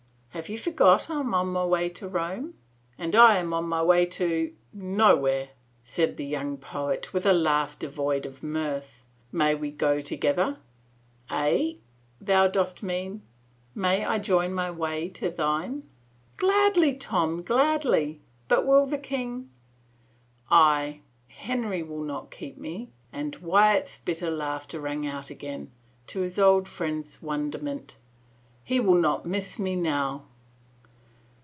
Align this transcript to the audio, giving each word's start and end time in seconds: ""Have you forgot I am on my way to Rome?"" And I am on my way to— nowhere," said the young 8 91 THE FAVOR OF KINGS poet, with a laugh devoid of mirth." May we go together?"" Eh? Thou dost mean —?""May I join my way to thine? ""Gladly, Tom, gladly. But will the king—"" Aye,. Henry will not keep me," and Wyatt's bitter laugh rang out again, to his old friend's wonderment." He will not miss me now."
""Have 0.41 0.47
you 0.47 0.57
forgot 0.57 1.09
I 1.09 1.19
am 1.19 1.33
on 1.33 1.47
my 1.49 1.65
way 1.65 1.89
to 1.89 2.07
Rome?"" 2.07 2.53
And 2.97 3.17
I 3.17 3.35
am 3.37 3.53
on 3.53 3.65
my 3.65 3.83
way 3.83 4.05
to— 4.07 4.53
nowhere," 4.73 5.49
said 5.83 6.15
the 6.15 6.23
young 6.25 6.53
8 6.53 6.55
91 6.55 6.55
THE 6.61 6.65
FAVOR 6.65 6.79
OF 6.79 6.85
KINGS 6.85 6.91
poet, 7.07 7.13
with 7.13 7.25
a 7.25 7.33
laugh 7.33 7.79
devoid 7.79 8.25
of 8.25 8.41
mirth." 8.43 9.03
May 9.33 9.53
we 9.55 9.71
go 9.71 9.99
together?"" 9.99 10.57
Eh? 11.29 11.73
Thou 12.21 12.47
dost 12.47 12.81
mean 12.81 13.23
—?""May 13.75 14.05
I 14.05 14.19
join 14.19 14.53
my 14.53 14.71
way 14.71 15.09
to 15.09 15.29
thine? 15.29 15.83
""Gladly, 16.37 16.95
Tom, 16.95 17.43
gladly. 17.43 18.21
But 18.47 18.65
will 18.65 18.85
the 18.85 18.97
king—"" 18.97 19.49
Aye,. 20.49 21.01
Henry 21.27 21.83
will 21.83 22.03
not 22.05 22.31
keep 22.31 22.57
me," 22.57 22.89
and 23.11 23.35
Wyatt's 23.35 23.97
bitter 23.97 24.31
laugh 24.31 24.67
rang 24.73 25.05
out 25.05 25.29
again, 25.29 25.71
to 26.07 26.21
his 26.21 26.39
old 26.39 26.69
friend's 26.69 27.21
wonderment." 27.21 27.97
He 28.71 28.79
will 28.79 28.95
not 29.01 29.25
miss 29.25 29.59
me 29.59 29.75
now." 29.75 30.25